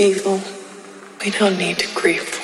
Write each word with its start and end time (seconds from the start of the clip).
evil. 0.00 0.40
We 1.22 1.30
don't 1.30 1.58
need 1.58 1.78
to 1.80 1.94
grieve 1.94 2.39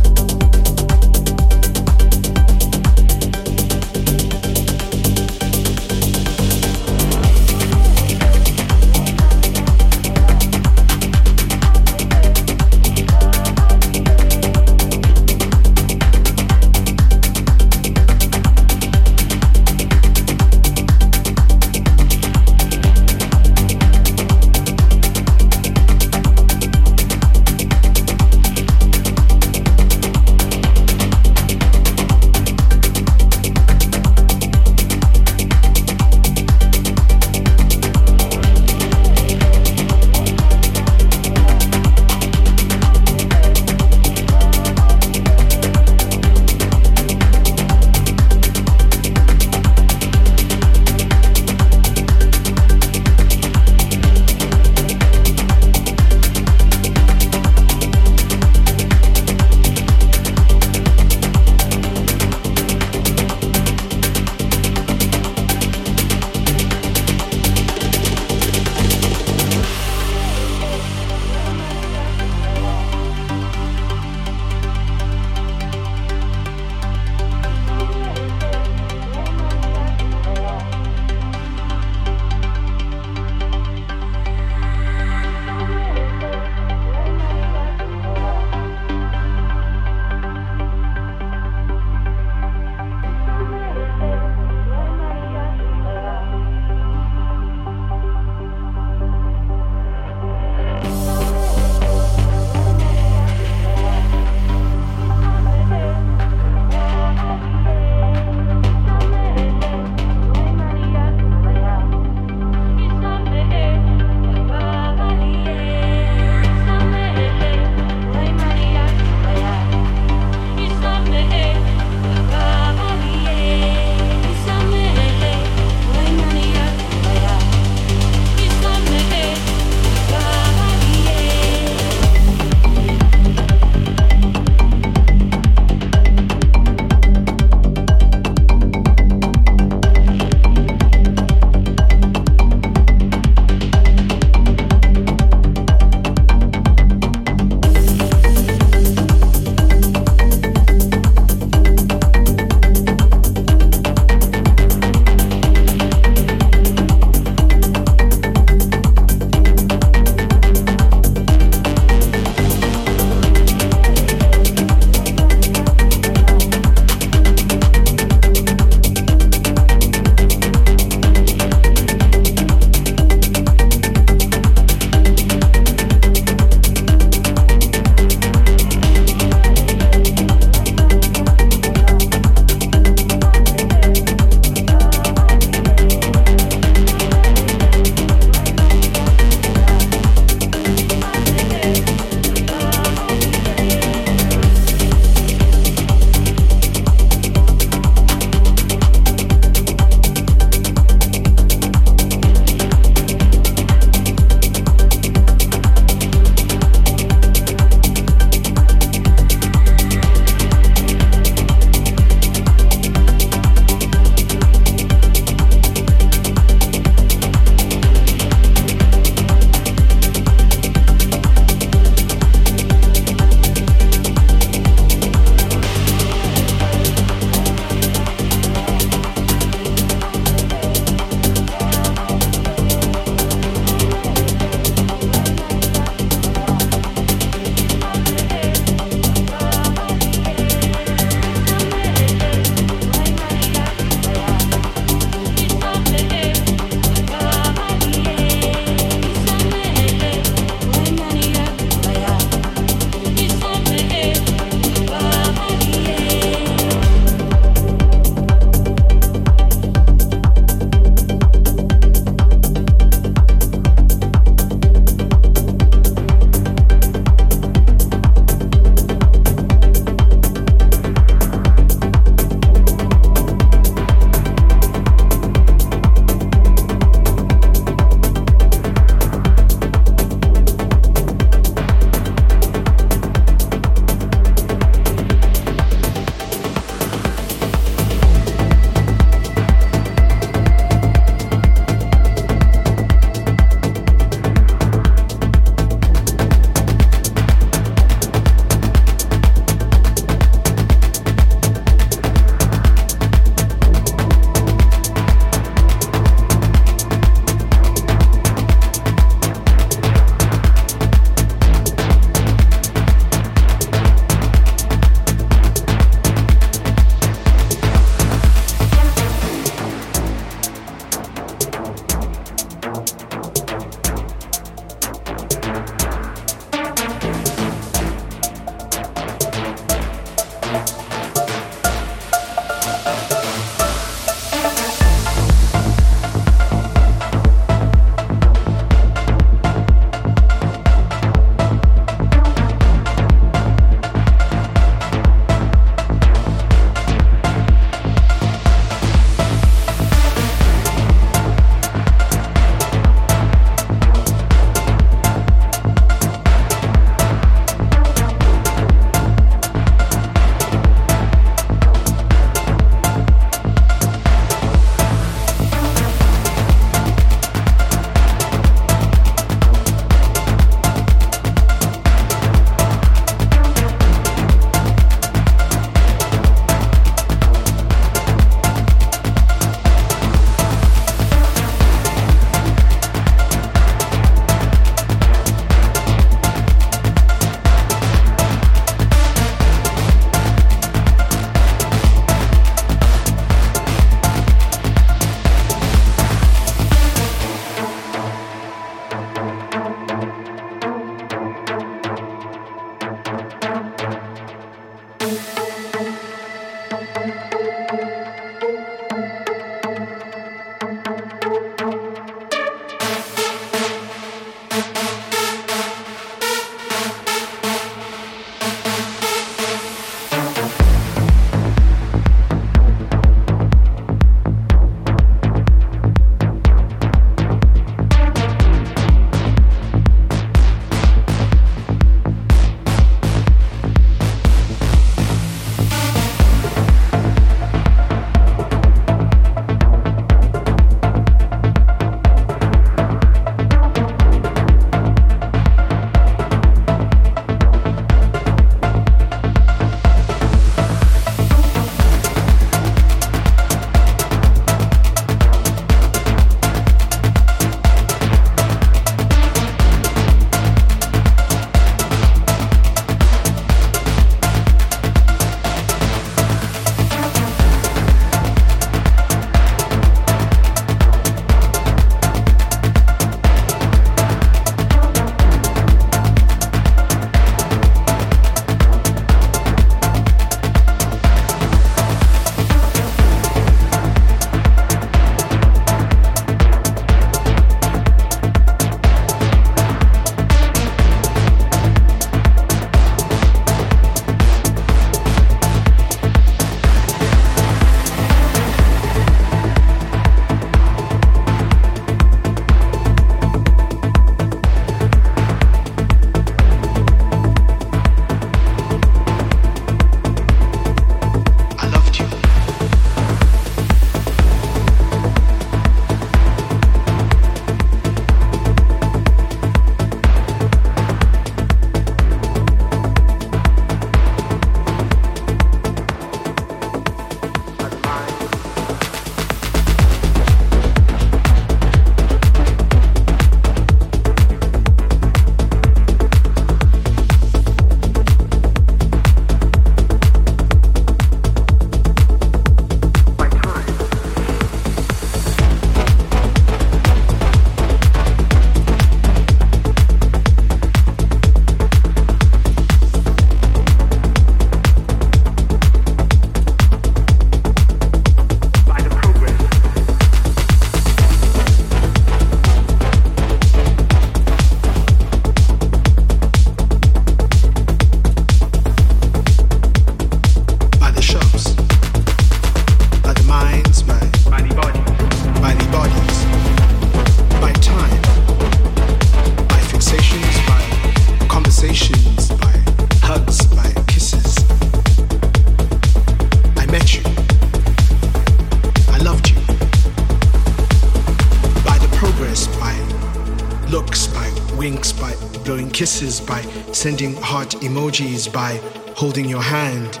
by 596.20 596.42
sending 596.72 597.14
heart 597.16 597.50
emojis, 597.60 598.32
by 598.32 598.60
holding 598.96 599.28
your 599.28 599.42
hand. 599.42 600.00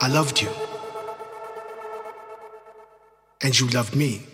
I 0.00 0.08
loved 0.08 0.40
you. 0.40 0.50
And 3.40 3.58
you 3.58 3.68
loved 3.68 3.96
me. 3.96 4.31